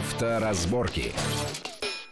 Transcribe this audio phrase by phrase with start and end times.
[0.00, 1.12] Авторазборки.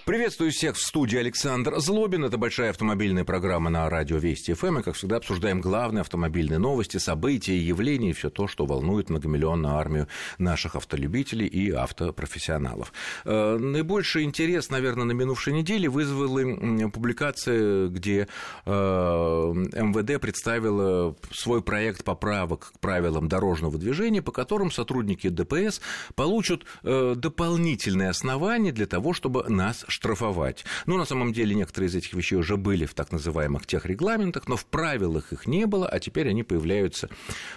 [0.08, 2.24] Приветствую всех в студии Александр Злобин.
[2.24, 4.78] Это большая автомобильная программа на радио Вести ФМ.
[4.78, 9.74] И, как всегда, обсуждаем главные автомобильные новости, события, явления и все то, что волнует многомиллионную
[9.74, 10.08] армию
[10.38, 12.94] наших автолюбителей и автопрофессионалов.
[13.26, 18.28] Э, наибольший интерес, наверное, на минувшей неделе вызвала публикация, где
[18.64, 25.82] э, МВД представила свой проект поправок к правилам дорожного движения, по которым сотрудники ДПС
[26.14, 30.64] получат э, дополнительные основания для того, чтобы нас штрафовать.
[30.86, 34.46] Ну, на самом деле, некоторые из этих вещей уже были в так называемых тех регламентах,
[34.46, 37.08] но в правилах их не было, а теперь они появляются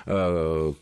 [0.08, 0.74] э,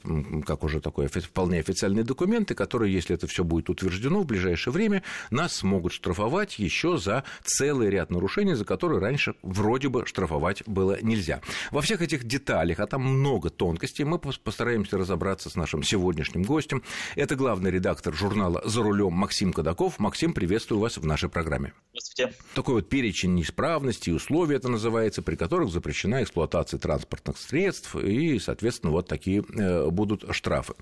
[0.46, 5.04] как уже такой вполне официальные документы, которые, если это все будет утверждено в ближайшее время,
[5.32, 10.98] нас смогут штрафовать еще за целый ряд нарушений, за которые раньше вроде бы штрафовать было
[11.02, 11.42] нельзя.
[11.72, 16.84] Во всех этих деталях, а там много тонкостей, мы постараемся разобраться с нашим сегодняшним гостем.
[17.18, 20.00] Это главный редактор журнала «За рулем» Максим Кадаков.
[20.00, 21.74] Максим, приветствую вас в нашей программе программе.
[21.92, 22.34] Здравствуйте.
[22.54, 28.92] Такой вот перечень неисправностей, условий это называется, при которых запрещена эксплуатация транспортных средств, и, соответственно,
[28.92, 30.74] вот такие э, будут штрафы.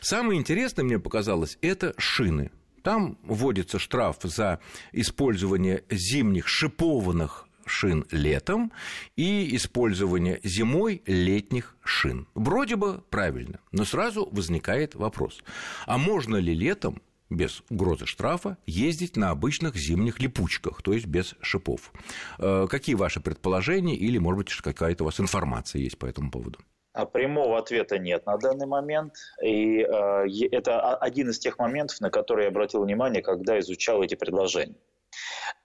[0.00, 2.50] Самое интересное мне показалось, это шины.
[2.82, 4.60] Там вводится штраф за
[4.92, 8.72] использование зимних шипованных шин летом
[9.16, 12.26] и использование зимой летних шин.
[12.34, 15.42] Вроде бы правильно, но сразу возникает вопрос,
[15.86, 17.00] а можно ли летом
[17.36, 21.92] без угрозы штрафа ездить на обычных зимних липучках, то есть без шипов.
[22.38, 26.58] Э, какие ваши предположения или, может быть, какая-то у вас информация есть по этому поводу?
[26.92, 29.14] А прямого ответа нет на данный момент.
[29.42, 34.14] И э, это один из тех моментов, на которые я обратил внимание, когда изучал эти
[34.14, 34.76] предложения.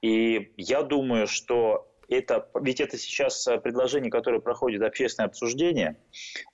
[0.01, 5.95] И я думаю, что это, ведь это сейчас э, предложение, которое проходит общественное обсуждение,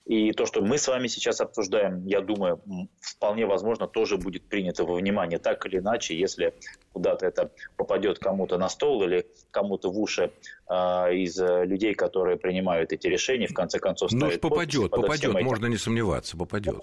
[0.04, 2.60] и то, что мы с вами сейчас обсуждаем, я думаю,
[3.00, 6.54] вполне возможно, тоже будет принято во внимание, так или иначе, если
[6.92, 10.30] куда-то это попадет кому-то на стол или кому-то в уши
[10.68, 10.74] э,
[11.14, 16.36] из людей, которые принимают эти решения, в конце концов, Ну, попадет, попадет, можно не сомневаться,
[16.36, 16.82] попадет.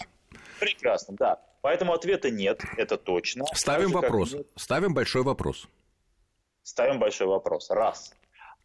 [0.59, 1.41] Прекрасно, да.
[1.61, 3.45] Поэтому ответа нет, это точно.
[3.53, 4.35] Ставим вопрос.
[4.55, 5.67] Ставим большой вопрос.
[6.63, 7.69] Ставим большой вопрос.
[7.69, 8.13] Раз.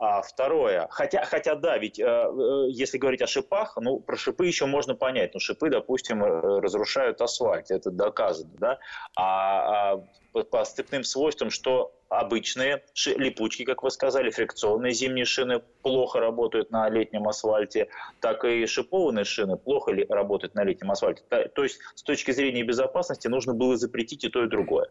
[0.01, 4.47] А второе, хотя, хотя да, ведь э, э, если говорить о шипах, ну, про шипы
[4.47, 5.35] еще можно понять.
[5.35, 8.79] Ну, шипы, допустим, э, разрушают асфальт, это доказано, да.
[9.17, 12.83] А, а по, по степным свойствам, что обычные
[13.17, 17.89] липучки, как вы сказали, фрикционные зимние шины плохо работают на летнем асфальте,
[18.21, 21.23] так и шипованные шины плохо ли, работают на летнем асфальте.
[21.29, 24.89] То, то есть, с точки зрения безопасности, нужно было запретить и то, и другое.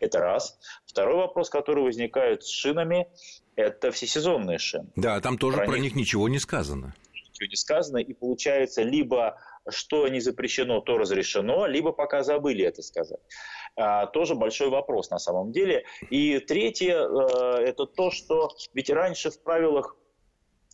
[0.00, 0.58] Это раз.
[0.86, 3.08] Второй вопрос, который возникает с шинами,
[3.56, 4.90] это всесезонные шины.
[4.96, 6.94] Да, там тоже про, про них ничего не сказано.
[7.12, 9.38] Ничего не сказано, и получается либо
[9.68, 13.20] что не запрещено, то разрешено, либо пока забыли это сказать.
[13.76, 15.84] А, тоже большой вопрос на самом деле.
[16.10, 19.96] И третье, э, это то, что ведь раньше в правилах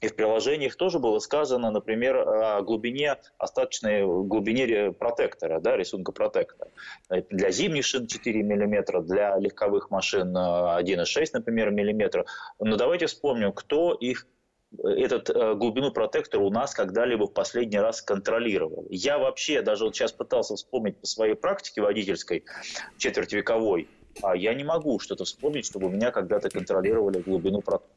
[0.00, 6.71] и в приложениях тоже было сказано, например, о глубине, остаточной глубине протектора, да, рисунка протектора.
[7.29, 12.25] Для зимних шин 4 мм, для легковых машин 1,6, например, мм.
[12.59, 14.27] Но давайте вспомним, кто их
[14.78, 18.86] этот э, глубину протектора у нас когда-либо в последний раз контролировал.
[18.91, 22.44] Я вообще даже вот сейчас пытался вспомнить по своей практике водительской,
[22.98, 23.88] четвертьвековой,
[24.22, 27.97] а я не могу что-то вспомнить, чтобы у меня когда-то контролировали глубину протектора.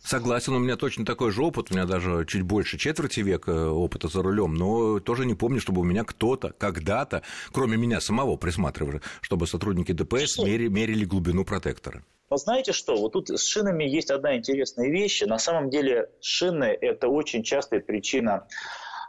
[0.00, 4.08] Согласен, у меня точно такой же опыт, у меня даже чуть больше четверти века опыта
[4.08, 9.02] за рулем, но тоже не помню, чтобы у меня кто-то когда-то, кроме меня самого присматривали,
[9.20, 12.02] чтобы сотрудники ДПС мерили, мерили глубину протектора.
[12.30, 15.22] Но знаете что, вот тут с шинами есть одна интересная вещь.
[15.22, 18.46] На самом деле шины– это очень частая причина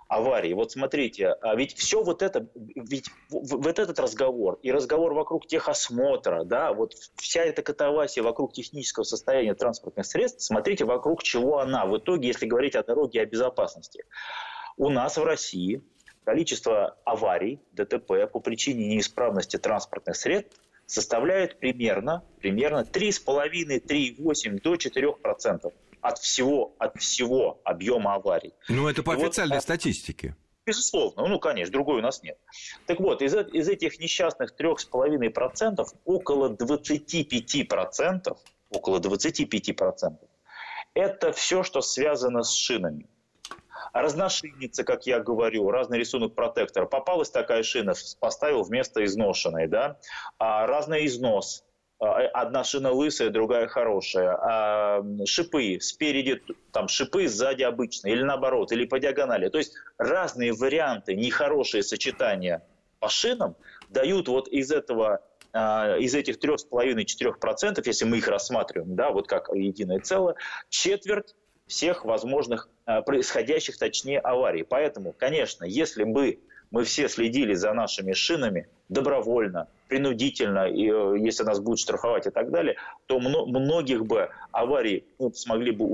[0.07, 0.53] аварии.
[0.53, 6.43] Вот смотрите, а ведь все вот это, ведь вот этот разговор и разговор вокруг техосмотра,
[6.43, 11.95] да, вот вся эта катавасия вокруг технического состояния транспортных средств, смотрите, вокруг чего она в
[11.97, 14.03] итоге, если говорить о дороге и о безопасности.
[14.77, 15.83] У нас в России
[16.25, 25.73] количество аварий, ДТП по причине неисправности транспортных средств составляет примерно, примерно 3,5, 3,8 до 4%
[26.01, 28.53] от всего, от всего объема аварий.
[28.67, 30.35] Ну, это по И официальной вот, статистике.
[30.65, 32.37] Безусловно, ну, конечно, другой у нас нет.
[32.85, 38.37] Так вот, из, из этих несчастных 3,5% около 25%,
[38.69, 40.17] около 25%
[40.93, 43.07] это все, что связано с шинами.
[43.93, 46.85] Разношинница, как я говорю, разный рисунок протектора.
[46.85, 49.97] Попалась такая шина, поставил вместо изношенной, да.
[50.37, 51.63] А, разный износ,
[51.99, 56.41] а, одна шина лысая, другая хорошая, а шипы спереди,
[56.71, 59.49] там шипы сзади обычные, или наоборот, или по диагонали.
[59.49, 62.63] То есть разные варианты, нехорошие сочетания
[62.99, 63.55] по шинам
[63.89, 65.21] дают вот из этого
[65.51, 70.35] из этих 3,5-4%, если мы их рассматриваем, да, вот как единое целое,
[70.69, 71.33] четверть
[71.69, 72.67] всех возможных
[73.05, 74.63] происходящих, точнее, аварий.
[74.63, 76.39] Поэтому, конечно, если бы
[76.71, 82.29] мы все следили за нашими шинами добровольно, принудительно, и, э, если нас будут штрафовать и
[82.29, 82.75] так далее,
[83.07, 85.85] то многих бы аварий смогли бы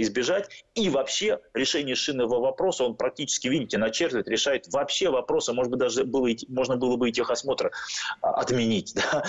[0.00, 0.48] избежать.
[0.74, 6.04] И вообще решение шинного вопроса, он практически, видите, начертывает, решает вообще вопросы, может быть, даже
[6.04, 7.70] было, можно было бы и техосмотр
[8.20, 9.24] а, отменить, да,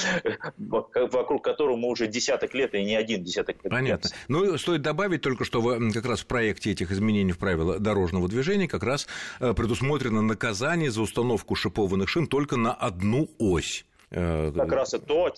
[0.57, 3.71] вокруг которого мы уже десяток лет, и не один десяток лет.
[3.71, 4.09] Понятно.
[4.27, 8.27] Ну, стоит добавить только, что в, как раз в проекте этих изменений в правила дорожного
[8.27, 9.07] движения как раз
[9.39, 12.94] э, предусмотрено наказание за установку шипованных шин только на одну
[13.39, 13.85] ось.
[14.11, 15.33] Э, как раз и то,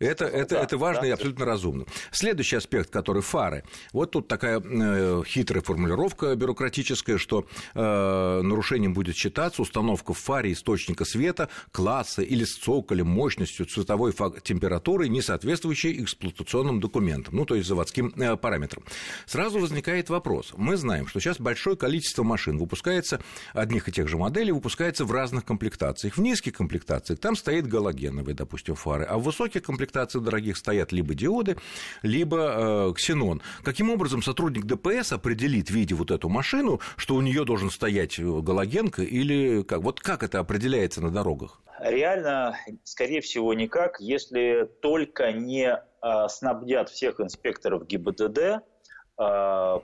[0.00, 1.08] это, это, да, это важно да.
[1.08, 1.84] и абсолютно разумно.
[2.10, 3.64] Следующий аспект, который фары.
[3.92, 10.52] Вот тут такая э, хитрая формулировка бюрократическая, что э, нарушением будет считаться установка в фаре
[10.52, 17.54] источника света класса или с цоколем мощностью цветовой температуры, не соответствующей эксплуатационным документам, ну, то
[17.54, 18.82] есть заводским э, параметрам.
[19.26, 20.54] Сразу возникает вопрос.
[20.56, 23.20] Мы знаем, что сейчас большое количество машин выпускается,
[23.52, 26.16] одних и тех же моделей, выпускается в разных комплектациях.
[26.16, 30.92] В низких комплектациях там стоит галогеновые, допустим, фары, а в высоких комплектациях комплектации дорогих стоят
[30.92, 31.56] либо диоды,
[32.02, 33.42] либо э, ксенон.
[33.64, 38.22] Каким образом сотрудник ДПС определит, видя вот эту машину, что у нее должен стоять э,
[38.22, 39.80] галогенка или как?
[39.82, 41.60] Вот как это определяется на дорогах?
[41.80, 48.60] Реально, скорее всего, никак, если только не э, снабдят всех инспекторов ГИБДД э,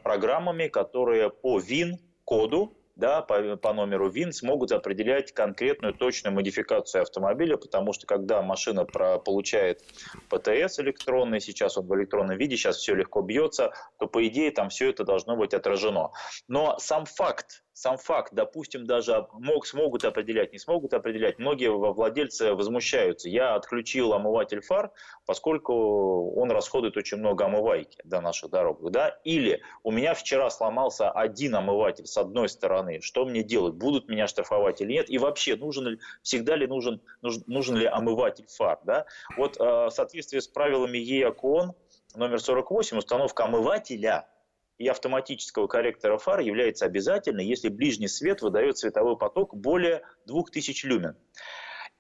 [0.02, 7.56] программами, которые по ВИН-коду да, по, по номеру ВИН смогут определять конкретную точную модификацию автомобиля,
[7.58, 9.82] потому что когда машина про, получает
[10.31, 14.70] ПТС электронный, сейчас он в электронном виде, сейчас все легко бьется, то по идее там
[14.70, 16.12] все это должно быть отражено.
[16.48, 22.55] Но сам факт сам факт, допустим, даже мог, смогут определять, не смогут определять, многие владельцы
[22.55, 23.28] возмущаются.
[23.28, 24.93] Я отключил омыватель фар,
[25.26, 28.90] поскольку он расходует очень много омывайки до наших дорог.
[28.90, 29.19] Да?
[29.25, 33.02] Или у меня вчера сломался один омыватель с одной стороны.
[33.02, 33.75] Что мне делать?
[33.75, 35.11] Будут меня штрафовать или нет?
[35.11, 38.78] И вообще, нужен ли, всегда ли нужен, нужен, нужен ли омыватель фар?
[38.84, 39.05] Да?
[39.37, 41.75] Вот э, в соответствии с правилами ЕАКОН
[42.14, 44.26] номер 48 установка омывателя–
[44.78, 51.17] и автоматического корректора фар является обязательной, если ближний свет выдает световой поток более 2000 люмен.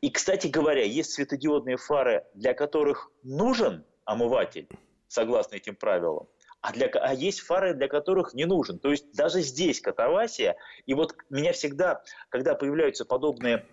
[0.00, 4.68] И, кстати говоря, есть светодиодные фары, для которых нужен омыватель,
[5.08, 6.28] согласно этим правилам,
[6.60, 8.78] а, для, а есть фары, для которых не нужен.
[8.78, 10.56] То есть даже здесь катавасия.
[10.84, 13.64] И вот меня всегда, когда появляются подобные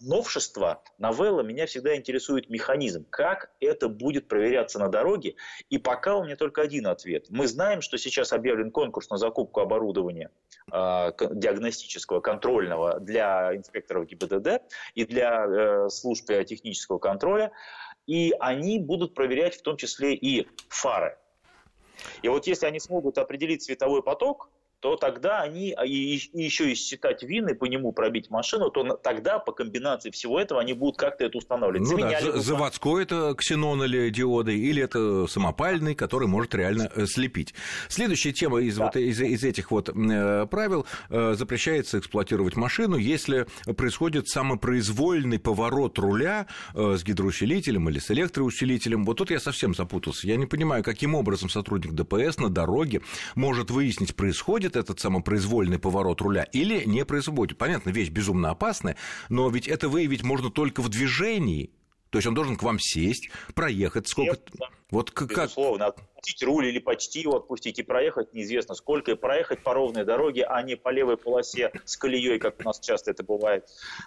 [0.00, 5.34] новшества, новелла, меня всегда интересует механизм, как это будет проверяться на дороге.
[5.68, 7.26] И пока у меня только один ответ.
[7.28, 10.30] Мы знаем, что сейчас объявлен конкурс на закупку оборудования
[10.72, 14.62] э, диагностического, контрольного для инспекторов ГИБДД
[14.94, 17.52] и для э, служб технического контроля.
[18.06, 21.18] И они будут проверять в том числе и фары.
[22.22, 24.48] И вот если они смогут определить световой поток,
[24.80, 28.82] то тогда они, а, и, и еще и считать вины по нему пробить машину, то
[28.96, 31.82] тогда по комбинации всего этого они будут как-то это устанавливать.
[31.82, 37.04] Ну Заменяли да, заводской это ксенон или диоды, или это самопальный, который может реально э,
[37.06, 37.54] слепить.
[37.88, 38.86] Следующая тема из, да.
[38.86, 43.46] вот, из, из этих вот э, правил э, запрещается эксплуатировать машину, если
[43.76, 49.04] происходит самопроизвольный поворот руля с гидроусилителем или с электроусилителем.
[49.04, 50.26] Вот тут я совсем запутался.
[50.26, 53.02] Я не понимаю, каким образом сотрудник ДПС на дороге
[53.34, 57.58] может выяснить, происходит производит этот самопроизвольный поворот руля или не производит.
[57.58, 58.96] Понятно, вещь безумно опасная,
[59.28, 61.70] но ведь это выявить можно только в движении.
[62.10, 64.32] То есть он должен к вам сесть, проехать, сколько...
[64.32, 64.50] Нет.
[64.90, 65.28] Вот как...
[65.28, 70.04] Безусловно, отпустить руль или почти его отпустить и проехать неизвестно сколько, и проехать по ровной
[70.04, 73.66] дороге, а не по левой полосе с колеей, как у нас часто это бывает.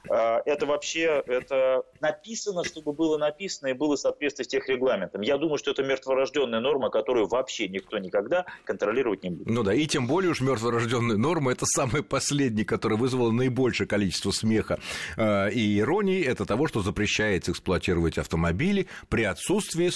[0.10, 5.22] А, это вообще это написано, чтобы было написано и было соответствие с тех регламентом.
[5.22, 9.48] Я думаю, что это мертворожденная норма, которую вообще никто никогда контролировать не будет.
[9.48, 14.32] Ну да, и тем более уж мертворожденная норма это самый последний, который вызвал наибольшее количество
[14.32, 14.80] смеха
[15.18, 19.90] а, и иронии, это того, что запрещается эксплуатировать автомобили при отсутствии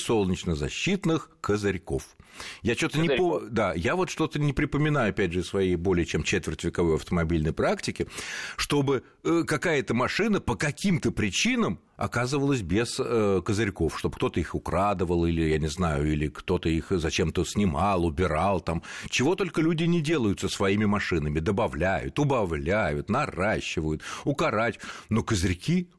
[0.77, 2.03] солнечно-защитных козырьков.
[2.62, 3.39] Я что-то не по...
[3.39, 8.07] Да, я вот что-то не припоминаю, опять же, своей более чем четвертьвековой автомобильной практики,
[8.57, 15.25] чтобы э, какая-то машина по каким-то причинам оказывалась без э, козырьков, чтобы кто-то их украдывал,
[15.25, 18.84] или, я не знаю, или кто-то их зачем-то снимал, убирал там.
[19.10, 21.39] Чего только люди не делают со своими машинами.
[21.39, 24.80] Добавляют, убавляют, наращивают, укорать.
[25.10, 25.89] Но козырьки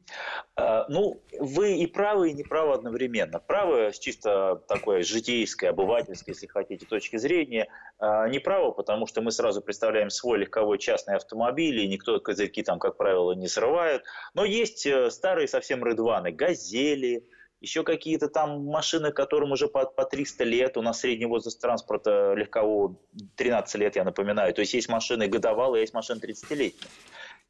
[0.55, 3.39] а, ну, вы и правы, и не правы одновременно.
[3.39, 7.67] Правы с чисто такой житейской, обывательской, если хотите, точки зрения.
[7.99, 12.63] А, не правы, потому что мы сразу представляем свой легковой частный автомобиль, и никто козырьки
[12.63, 14.03] там, как правило, не срывает.
[14.33, 17.27] Но есть э, старые совсем рыдваны, газели,
[17.59, 22.33] еще какие-то там машины, которым уже по, по 300 лет, у нас средний возраст транспорта
[22.35, 22.95] легкового
[23.35, 26.89] 13 лет, я напоминаю, то есть есть машины годовалые, есть машины 30-летние.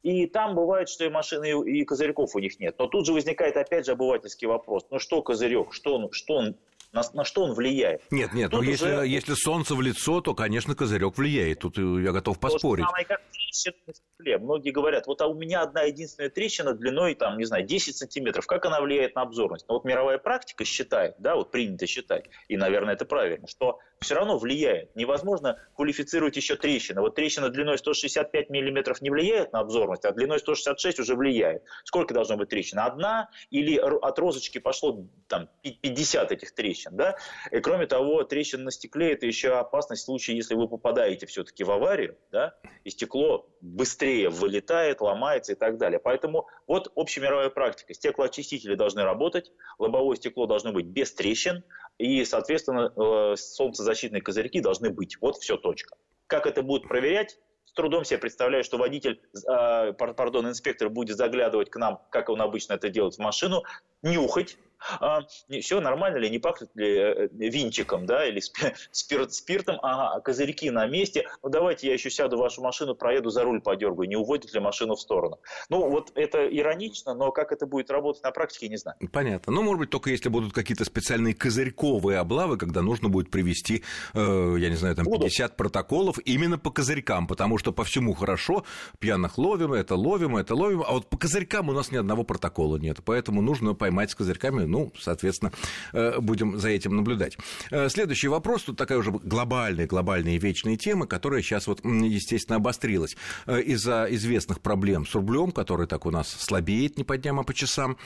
[0.02, 2.74] И там бывает, что и машины, и козырьков у них нет.
[2.78, 4.86] Но тут же возникает опять же обывательский вопрос.
[4.90, 5.72] Ну что козырек?
[5.72, 6.56] Что что он
[6.92, 8.02] на, на что он влияет?
[8.10, 8.70] Нет, нет, Тут но уже...
[8.70, 11.60] если, если солнце в лицо, то, конечно, козырек влияет.
[11.60, 12.84] Тут я готов поспорить.
[12.84, 13.20] То самое, как
[13.52, 14.38] стекле.
[14.38, 18.46] Многие говорят, вот а у меня одна единственная трещина длиной, там, не знаю, 10 сантиметров.
[18.46, 19.66] Как она влияет на обзорность?
[19.68, 24.14] Но вот мировая практика считает, да, вот принято считать, и, наверное, это правильно, что все
[24.14, 24.96] равно влияет.
[24.96, 27.02] Невозможно квалифицировать еще трещины.
[27.02, 31.62] Вот трещина длиной 165 миллиметров не влияет на обзорность, а длиной 166 уже влияет.
[31.84, 32.78] Сколько должно быть трещин?
[32.78, 37.16] Одна или от розочки пошло там 50 этих трещин, да?
[37.50, 41.62] И кроме того, трещина на стекле– это еще опасность в случае, если вы попадаете все-таки
[41.62, 42.54] в аварию, да,
[42.84, 46.00] и стекло быстрее вылетает, ломается и так далее.
[46.00, 47.92] Поэтому вот общемировая практика.
[47.92, 51.64] Стеклоочистители должны работать, лобовое стекло должно быть без трещин,
[52.00, 55.18] и, соответственно, э, солнцезащитные козырьки должны быть.
[55.20, 55.96] Вот все, точка.
[56.26, 57.38] Как это будут проверять?
[57.66, 62.40] С трудом себе представляю, что водитель, э, пардон, инспектор будет заглядывать к нам, как он
[62.40, 63.64] обычно это делает в машину,
[64.02, 64.56] нюхать,
[65.00, 65.20] а,
[65.60, 68.40] все нормально ли, не пахнет ли э, винчиком, да, или
[68.90, 72.94] спирт, спиртом, ага, а козырьки на месте, ну давайте я еще сяду в вашу машину,
[72.94, 75.38] проеду за руль подергаю, не уводит ли машину в сторону.
[75.68, 78.96] Ну вот это иронично, но как это будет работать на практике, не знаю.
[79.12, 79.52] Понятно.
[79.52, 83.82] Ну, может быть, только если будут какие-то специальные козырьковые облавы, когда нужно будет привести,
[84.14, 85.56] э, я не знаю, там 50 Будут.
[85.56, 88.64] протоколов именно по козырькам, потому что по всему хорошо,
[88.98, 92.76] пьяных ловим, это ловим, это ловим, а вот по козырькам у нас ни одного протокола
[92.76, 95.52] нет, поэтому нужно поймать с козырьками ну, соответственно,
[95.92, 97.36] э, будем за этим наблюдать.
[97.70, 102.56] Э, следующий вопрос, тут такая уже глобальная, глобальная и вечная тема, которая сейчас вот, естественно,
[102.56, 107.40] обострилась э, из-за известных проблем с рублем, который так у нас слабеет не по дням,
[107.40, 107.96] а по часам,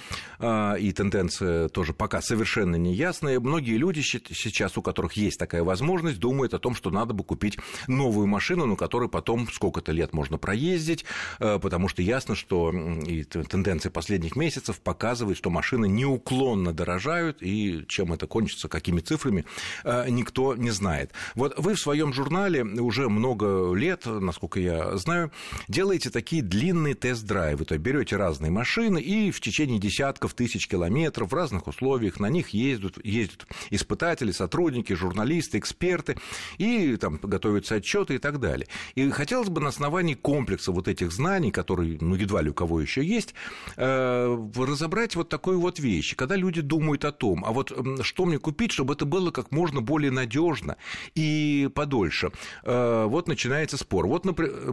[0.40, 3.38] и тенденция тоже пока совершенно неясная.
[3.38, 7.58] Многие люди сейчас, у которых есть такая возможность, думают о том, что надо бы купить
[7.86, 11.04] новую машину, на которой потом сколько-то лет можно проездить,
[11.38, 17.84] потому что ясно, что и тенденция последних месяцев показывает, что машины неуклонно неуклонно дорожают, и
[17.88, 19.44] чем это кончится, какими цифрами,
[19.84, 21.12] э, никто не знает.
[21.34, 25.30] Вот вы в своем журнале уже много лет, насколько я знаю,
[25.68, 31.30] делаете такие длинные тест-драйвы, то есть берете разные машины и в течение десятков тысяч километров
[31.30, 36.16] в разных условиях на них ездят, ездят испытатели, сотрудники, журналисты, эксперты,
[36.58, 38.66] и там готовятся отчеты и так далее.
[38.94, 42.80] И хотелось бы на основании комплекса вот этих знаний, которые, ну, едва ли у кого
[42.80, 43.34] еще есть,
[43.76, 46.14] э, разобрать вот такую вот вещь.
[46.16, 47.72] Когда люди думают о том, а вот
[48.02, 50.76] что мне купить, чтобы это было как можно более надежно
[51.14, 52.30] и подольше.
[52.64, 54.06] Э, вот начинается спор.
[54.06, 54.26] Вот,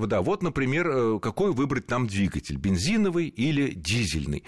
[0.07, 4.43] да, вот, например, э, какой выбрать нам двигатель, бензиновый или дизельный.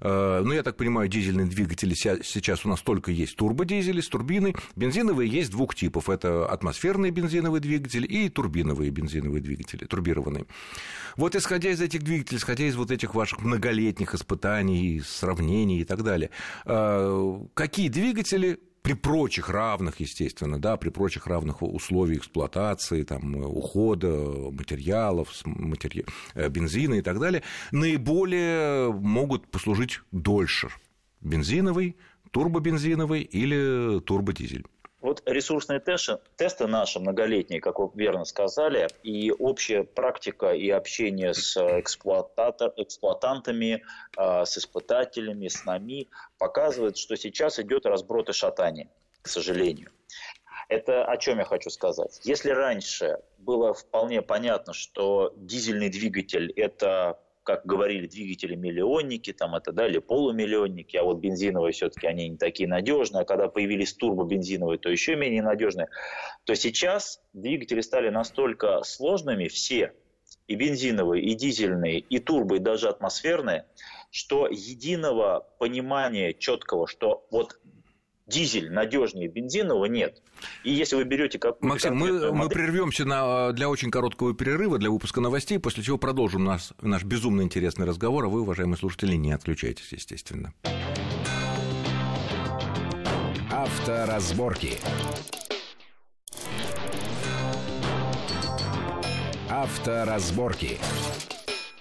[0.00, 4.54] Э, ну, я так понимаю, дизельные двигатели сейчас у нас только есть турбодизели с турбиной.
[4.76, 6.10] Бензиновые есть двух типов.
[6.10, 10.44] Это атмосферные бензиновые двигатели и турбиновые бензиновые двигатели, турбированные.
[11.16, 16.02] Вот исходя из этих двигателей, исходя из вот этих ваших многолетних испытаний, сравнений и так
[16.02, 16.30] далее,
[16.66, 24.08] какие двигатели при прочих равных, естественно, да, при прочих равных условиях эксплуатации, там, ухода
[24.52, 26.04] материалов, матери...
[26.34, 27.42] Э, бензина и так далее,
[27.72, 30.68] наиболее могут послужить дольше.
[31.20, 31.96] Бензиновый,
[32.30, 34.64] турбобензиновый или турбодизель.
[35.06, 41.32] Вот ресурсные тесты, тесты наши многолетние, как вы верно сказали, и общая практика и общение
[41.32, 43.84] с эксплуатантами,
[44.16, 46.08] а, с испытателями, с нами
[46.38, 48.88] показывает, что сейчас идет разброд и шатание,
[49.22, 49.92] к сожалению.
[50.68, 52.20] Это о чем я хочу сказать.
[52.24, 59.70] Если раньше было вполне понятно, что дизельный двигатель– это как говорили, двигатели миллионники, там это,
[59.70, 64.78] да, или полумиллионники, а вот бензиновые все-таки они не такие надежные, а когда появились турбобензиновые,
[64.78, 65.88] то еще менее надежные,
[66.44, 69.92] то сейчас двигатели стали настолько сложными, все,
[70.48, 73.66] и бензиновые, и дизельные, и турбо, и даже атмосферные,
[74.10, 77.60] что единого понимания четкого, что вот
[78.26, 80.22] дизель надежнее бензинового нет.
[80.64, 84.90] И если вы берете как Максим, мы, мы прервемся на, для очень короткого перерыва, для
[84.90, 89.32] выпуска новостей, после чего продолжим наш, наш безумно интересный разговор, а вы, уважаемые слушатели, не
[89.32, 90.52] отключайтесь, естественно.
[93.50, 94.78] Авторазборки.
[99.48, 100.78] Авторазборки.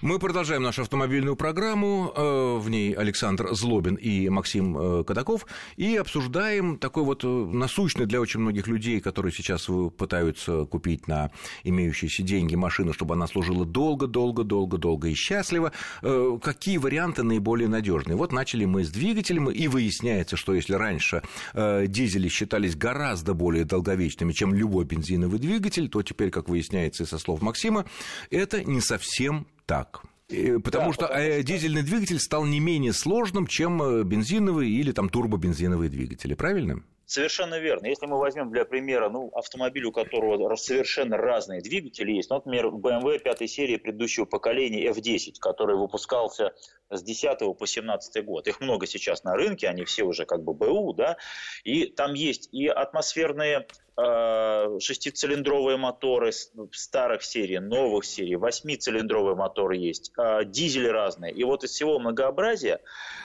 [0.06, 2.14] Мы продолжаем нашу автомобильную программу.
[2.16, 5.48] Э, в ней Александр Злобин и Максим э, Кадаков.
[5.78, 11.32] И обсуждаем такой вот э, насущный для очень многих людей, которые сейчас пытаются купить на
[11.64, 15.72] имеющиеся деньги машину, чтобы она служила долго, долго, долго, долго и счастливо.
[16.04, 18.16] Какие варианты наиболее надежные?
[18.16, 21.24] Вот начали мы с двигателем, и выясняется, что если раньше
[21.56, 27.18] дизели считались гораздо более долговечными, чем любой бензиновый двигатель, то теперь, как выясняется и со
[27.18, 27.86] слов Максима,
[28.30, 30.02] это не совсем так.
[30.28, 34.92] Потому да, что потому э, дизельный двигатель стал не менее сложным, чем э, бензиновый или
[34.92, 36.84] там турбобензиновые двигатели, правильно?
[37.06, 37.86] Совершенно верно.
[37.86, 42.68] Если мы возьмем для примера ну, автомобиль, у которого совершенно разные двигатели есть, ну, например,
[42.68, 46.54] BMW пятой серии предыдущего поколения F10, который выпускался
[46.90, 48.48] с 10 по 17 год.
[48.48, 51.18] Их много сейчас на рынке, они все уже как бы БУ, да,
[51.64, 53.68] и там есть и атмосферные
[53.98, 56.32] шестицилиндровые моторы
[56.72, 61.32] старых серий, новых серий, восьмицилиндровые моторы есть, э, дизели разные.
[61.32, 62.82] И вот из всего многообразия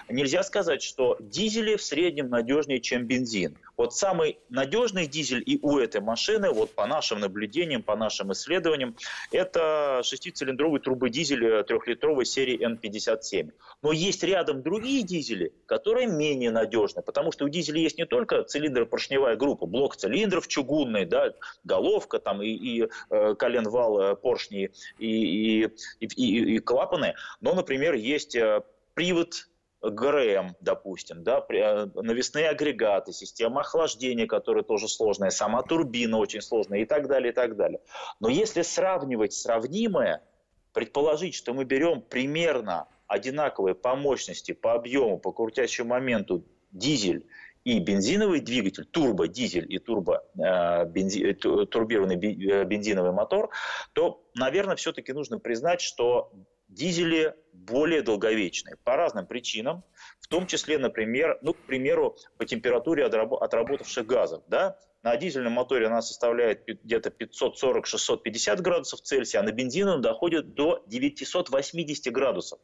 [0.09, 3.57] нельзя сказать, что дизели в среднем надежнее, чем бензин.
[3.77, 8.95] Вот самый надежный дизель и у этой машины, вот по нашим наблюдениям, по нашим исследованиям,
[9.33, 13.53] это шестицилиндровый турбодизель э, трехлитровой серии N57.
[13.83, 18.45] Но есть рядом другие дизели, которые менее надежны, потому что у дизеля есть не только
[18.45, 21.33] цилиндропоршневая группа, блок цилиндров чугунный, да,
[21.64, 25.64] головка там и, и э, коленвал э, поршни и, и,
[26.00, 28.62] и, и, и клапаны, но, например, есть э,
[28.95, 29.49] привод
[29.83, 36.85] ГРМ, допустим, да, навесные агрегаты, система охлаждения, которая тоже сложная, сама турбина очень сложная и
[36.85, 37.81] так далее, и так далее.
[38.21, 40.23] Но если сравнивать сравнимое,
[40.75, 47.26] предположить, что мы берем примерно одинаковые по мощности, по объему, по крутящему моменту дизель
[47.64, 53.50] и бензиновый двигатель, турбодизель и турбо, э, э, э, бензиновый мотор,
[53.93, 56.33] то, наверное, все-таки нужно признать, что
[56.69, 59.85] дизели более долговечные по разным причинам,
[60.21, 64.43] в том числе, например, ну, к примеру, по температуре отработавших газов.
[64.47, 64.79] Да?
[65.02, 72.12] На дизельном моторе она составляет где-то 540-650 градусов Цельсия, а на бензиновом доходит до 980
[72.12, 72.59] градусов.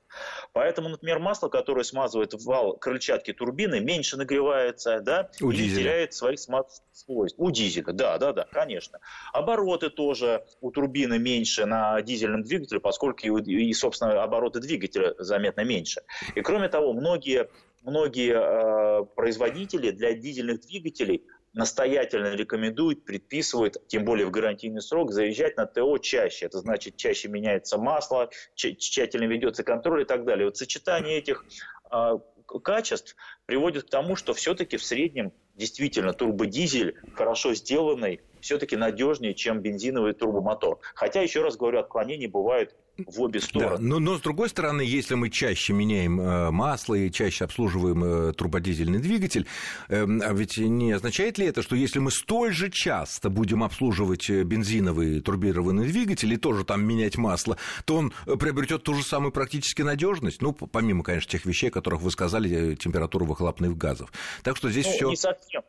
[0.52, 5.83] Поэтому, например, масло, которое смазывает вал крыльчатки турбины, меньше нагревается, да, У и дизеля.
[5.83, 7.39] теряет своих свойств.
[7.39, 8.99] У дизеля, да, да, да, конечно.
[9.32, 16.02] Обороты тоже у турбины меньше на дизельном двигателе, поскольку и, собственно, обороты двигателя заметно меньше.
[16.34, 17.49] И кроме того, многие
[17.87, 21.23] многие э, производители для дизельных двигателей
[21.56, 26.45] настоятельно рекомендуют, предписывают, тем более в гарантийный срок, заезжать на ТО чаще.
[26.45, 30.45] Это значит, чаще меняется масло, тщательно ведется контроль и так далее.
[30.45, 31.47] Вот сочетание этих
[31.90, 32.19] э,
[32.62, 33.16] качеств
[33.47, 40.12] приводит к тому, что все-таки в среднем действительно турбодизель, хорошо сделанный, все-таки надежнее, чем бензиновый
[40.12, 40.80] турбомотор.
[40.95, 43.76] Хотя, еще раз говорю, отклонений бывают в обе стороны.
[43.76, 48.04] Да, но, но с другой стороны, если мы чаще меняем э, масло и чаще обслуживаем
[48.04, 49.47] э, турбодизельный двигатель,
[49.89, 54.43] э, ведь не означает ли это, что если мы столь же часто будем обслуживать э,
[54.45, 59.82] бензиновый турбированный двигатель и тоже там менять масло, то он приобретет ту же самую практически
[59.82, 64.13] надежность, ну, помимо, конечно, тех вещей, о которых вы сказали, температуру выхлопных газов.
[64.43, 65.11] Так что здесь ну, все.
[65.11, 65.63] Не совсем.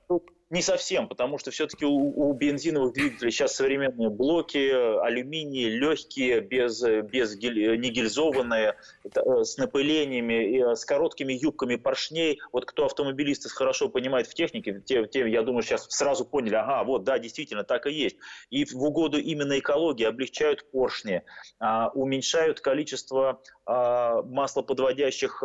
[0.49, 6.81] Не совсем, потому что все-таки у, у бензиновых двигателей сейчас современные блоки, алюминий, легкие, без,
[6.81, 12.39] без гель, не гильзованные, э, с напылениями, с короткими юбками поршней.
[12.51, 16.83] Вот кто автомобилисты хорошо понимает в технике, те, те, я думаю, сейчас сразу поняли, ага,
[16.83, 18.17] вот, да, действительно, так и есть.
[18.49, 21.23] И в угоду именно экологии облегчают поршни,
[21.59, 25.43] а, уменьшают количество а, маслоподводящих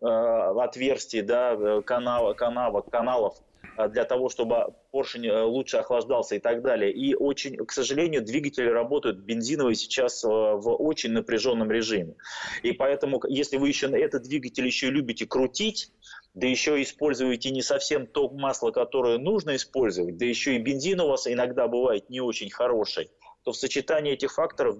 [0.00, 3.53] отверстий, да, канава, канава, каналов Э,
[3.88, 6.92] для того, чтобы поршень э, лучше охлаждался и так далее.
[6.92, 12.14] И очень, к сожалению, двигатели работают бензиновые сейчас э, в очень напряженном режиме.
[12.62, 15.90] И поэтому, если вы еще этот двигатель еще любите крутить,
[16.34, 21.08] да еще используете не совсем то масло, которое нужно использовать, да еще и бензин у
[21.08, 23.10] вас иногда бывает не очень хороший,
[23.44, 24.78] то в сочетании этих факторов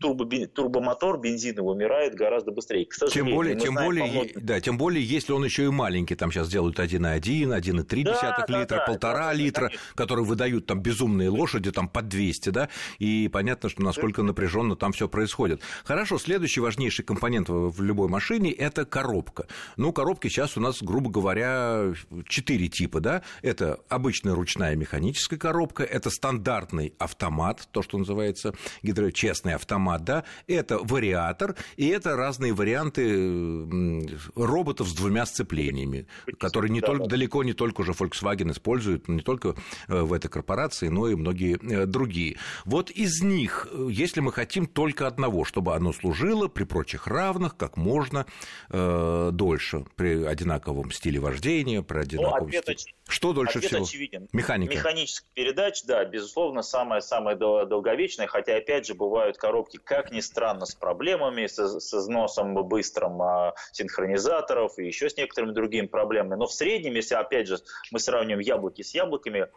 [0.00, 2.86] турбо, турбомотор бензиновый умирает гораздо быстрее.
[2.86, 6.48] К тем более, тем более, да, тем более, если он еще и маленький, там сейчас
[6.48, 9.94] делают 1,1, 1,3 да, да, литра, полтора да, литра, конечно.
[9.94, 14.92] которые выдают там безумные лошади, там под 200, да, и понятно, что насколько напряженно там
[14.92, 15.60] все происходит.
[15.84, 19.48] Хорошо, следующий важнейший компонент в любой машине– это коробка.
[19.76, 21.92] Ну, коробки сейчас у нас, грубо говоря,
[22.26, 28.54] четыре типа, да, это обычная ручная механическая коробка, это стандартный автомат, то, что что называется,
[28.82, 29.10] гидро...
[29.10, 36.06] честный автомат, да, это вариатор, и это разные варианты роботов с двумя сцеплениями,
[36.38, 37.10] которые не да, только, да.
[37.10, 39.56] далеко не только уже Volkswagen использует, не только
[39.88, 42.38] э, в этой корпорации, но и многие э, другие.
[42.64, 47.56] Вот из них, э, если мы хотим только одного, чтобы оно служило при прочих равных
[47.56, 48.26] как можно
[48.70, 52.76] э, дольше, при одинаковом стиле вождения, при ну, одинаковом ну, стиле...
[53.08, 53.84] Что дольше Ответ всего?
[53.84, 54.28] очевиден.
[54.32, 54.74] Механика.
[54.74, 57.36] Механических передач, да, безусловно, самое-самое
[57.88, 63.20] долговечное, хотя, опять же, бывают коробки, как ни странно, с проблемами, с, с износом быстрым
[63.22, 66.38] а, синхронизаторов и еще с некоторыми другими проблемами.
[66.38, 67.58] Но в среднем, если, опять же,
[67.90, 69.48] мы сравниваем яблоки с яблоками,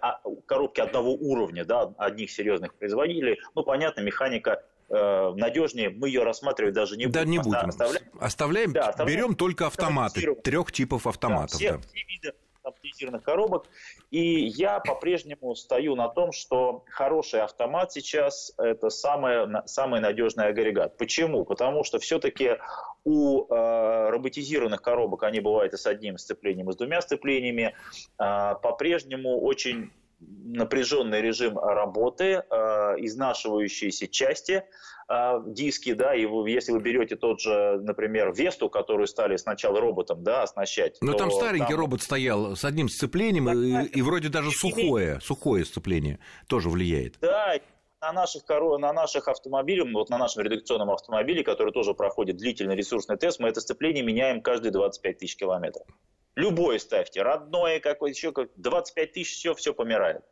[0.00, 6.22] а, коробки одного уровня, да, одних серьезных производителей, ну, понятно, механика э, надежнее, мы ее
[6.22, 7.12] рассматривать даже не будем.
[7.12, 7.68] Да, не будем.
[7.68, 11.52] Оставляем, оставляем, да, оставляем берем только автоматы, трех типов автоматов.
[11.52, 11.78] Да, все, да.
[11.78, 12.32] все виды
[12.64, 13.66] автоматизированных коробок.
[14.10, 20.96] И я по-прежнему стою на том, что хороший автомат сейчас– это самый, самый надежный агрегат.
[20.96, 21.44] Почему?
[21.44, 22.58] Потому что все-таки
[23.04, 27.74] у э, роботизированных коробок, они бывают и с одним сцеплением, и с двумя сцеплениями,
[28.18, 34.64] э, по-прежнему очень напряженный режим работы, э, изнашивающиеся части,
[35.08, 39.80] э, диски, да, и вы, если вы берете тот же, например, Весту, которую стали сначала
[39.80, 40.98] роботом, да, оснащать.
[41.00, 41.80] Но там старенький там...
[41.80, 47.16] робот стоял с одним сцеплением, да, и, и вроде даже сухое, сухое сцепление тоже влияет.
[47.20, 47.54] Да,
[48.00, 53.16] на наших, на наших автомобилях, вот на нашем редакционном автомобиле, который тоже проходит длительный ресурсный
[53.16, 55.86] тест, мы это сцепление меняем каждые 25 тысяч километров.
[56.36, 60.24] Любое ставьте, родное какое еще, как 25 тысяч, все, все помирает.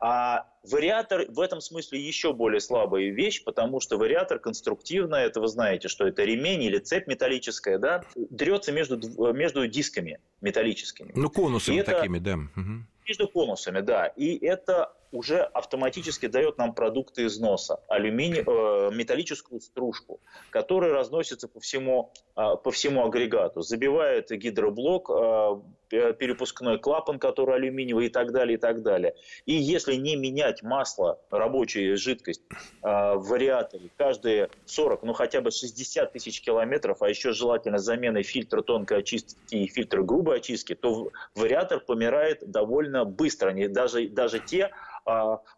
[0.00, 5.48] А вариатор в этом смысле еще более слабая вещь, потому что вариатор конструктивно, это вы
[5.48, 11.12] знаете, что это ремень или цепь металлическая, да, дрется между, между дисками металлическими.
[11.14, 12.38] Ну, конусами это, такими, да.
[13.06, 14.06] Между конусами, да.
[14.06, 21.60] И это уже автоматически дает нам продукты износа, алюминий, э, металлическую стружку, которая разносится по
[21.60, 28.56] всему, э, по всему агрегату, забивает гидроблок, э, перепускной клапан, который алюминиевый и так далее,
[28.56, 29.14] и так далее.
[29.46, 35.50] И если не менять масло, рабочую жидкость э, в вариаторе каждые 40, ну хотя бы
[35.50, 41.10] 60 тысяч километров, а еще желательно заменой фильтра тонкой очистки и фильтра грубой очистки, то
[41.34, 43.50] вариатор помирает довольно быстро.
[43.50, 44.70] Они, даже, даже те,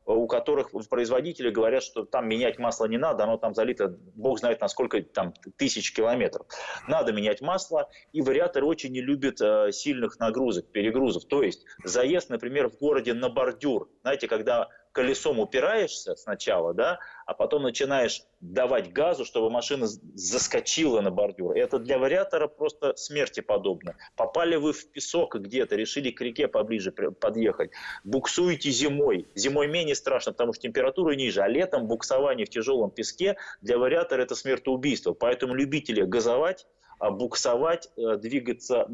[0.04, 4.60] у которых производители говорят, что там менять масло не надо, оно там залито, бог знает
[4.60, 6.46] на сколько там тысяч километров.
[6.88, 11.24] Надо менять масло, и вариаторы очень не любят э, сильных нагрузок, перегрузов.
[11.24, 17.34] То есть заезд, например, в городе на бордюр, знаете, когда колесом упираешься сначала, да, а
[17.34, 21.56] потом начинаешь давать газу, чтобы машина заскочила на бордюр.
[21.56, 23.96] Это для вариатора просто смерти подобно.
[24.16, 27.70] Попали вы в песок где-то, решили к реке поближе подъехать,
[28.04, 29.28] буксуете зимой.
[29.34, 34.22] Зимой менее страшно, потому что температура ниже, а летом буксование в тяжелом песке для вариатора
[34.22, 35.12] это смертоубийство.
[35.12, 36.66] Поэтому любители газовать
[37.08, 38.86] буксовать, э, двигаться,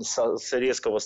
[0.52, 1.00] резкого,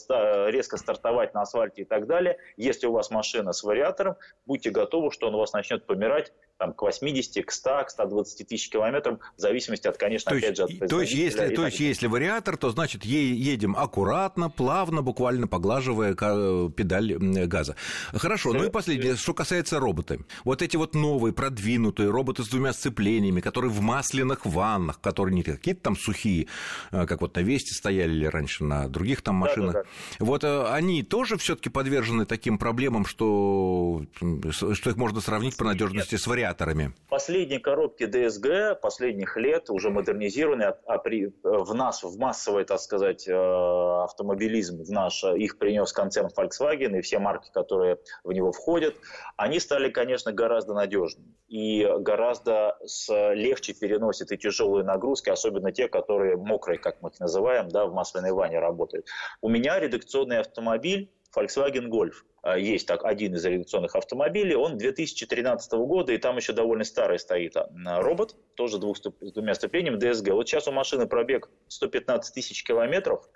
[0.50, 2.36] резко стартовать на асфальте и так далее.
[2.58, 6.74] Если у вас машина с вариатором, будьте готовы, что он у вас начнет помирать там,
[6.74, 10.64] к 80, к 100, к 120 тысяч километрам, в зависимости от, конечно, то опять же,
[10.64, 16.14] от То есть, если, то есть если вариатор, то значит едем аккуратно, плавно, буквально поглаживая
[16.14, 17.76] педаль газа.
[18.12, 20.18] Хорошо, ну и последнее, что касается робота.
[20.44, 25.42] Вот эти вот новые, продвинутые роботы с двумя сцеплениями, которые в масляных ваннах, которые не
[25.42, 26.46] какие-то там сухие,
[26.92, 29.72] э, как вот на Весте стояли или раньше на других там машинах.
[29.72, 30.24] Да, да, да.
[30.26, 34.04] Вот э, они тоже все таки подвержены таким проблемам, что,
[34.50, 36.92] что их можно сравнить по надежности с вариатором аккумуляторами?
[37.08, 43.26] Последние коробки ДСГ последних лет уже модернизированы, а при, в нас, в массовый, так сказать,
[43.28, 48.94] э, автомобилизм, в наш, их принес концерн Volkswagen и все марки, которые в него входят,
[49.36, 56.36] они стали, конечно, гораздо надежнее и гораздо легче переносят и тяжелые нагрузки, особенно те, которые
[56.36, 59.06] мокрые, как мы их называем, да, в масляной ванне работают.
[59.40, 62.14] У меня редакционный автомобиль Volkswagen Golf.
[62.42, 67.18] А, есть так один из редакционных автомобилей, он 2013 года, и там еще довольно старый
[67.18, 67.68] стоит а,
[68.00, 70.32] робот, тоже двух, с двумя ступенями DSG.
[70.32, 73.28] Вот сейчас у машины пробег 115 тысяч километров,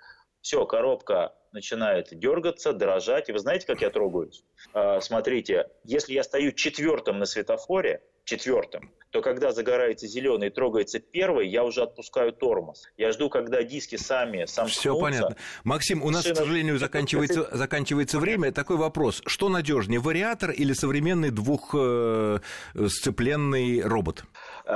[0.45, 3.29] все, коробка начинает дергаться, дрожать.
[3.29, 4.43] И вы знаете, как я трогаюсь?
[4.73, 10.99] А, смотрите, если я стою четвертым на светофоре, четвертым, то когда загорается зеленый и трогается
[10.99, 12.89] первый, я уже отпускаю тормоз.
[12.97, 14.79] Я жду, когда диски сами сомкнутся.
[14.79, 15.37] Все понятно.
[15.63, 16.35] Максим, у нас, Машина...
[16.35, 18.51] к сожалению, заканчивается, заканчивается время.
[18.51, 19.21] Такой вопрос.
[19.25, 24.25] Что надежнее, вариатор или современный двухсцепленный робот?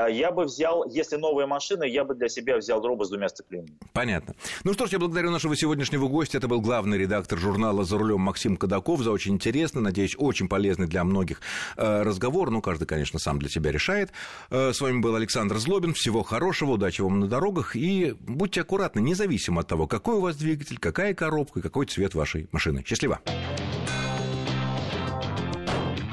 [0.09, 3.77] Я бы взял, если новая машина, я бы для себя взял дробы с двумя сцеплениями.
[3.93, 4.35] Понятно.
[4.63, 6.37] Ну что ж, я благодарю нашего сегодняшнего гостя.
[6.37, 10.87] Это был главный редактор журнала «За рулем» Максим Кадаков за очень интересный, надеюсь, очень полезный
[10.87, 11.41] для многих
[11.77, 12.51] э, разговор.
[12.51, 14.11] Ну, каждый, конечно, сам для себя решает.
[14.49, 15.93] Э, с вами был Александр Злобин.
[15.93, 17.75] Всего хорошего, удачи вам на дорогах.
[17.75, 22.47] И будьте аккуратны, независимо от того, какой у вас двигатель, какая коробка, какой цвет вашей
[22.51, 22.83] машины.
[22.85, 23.19] Счастливо!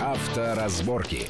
[0.00, 1.28] Авторазборки.